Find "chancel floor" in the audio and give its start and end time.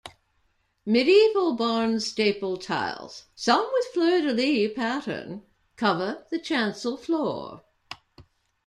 6.39-7.63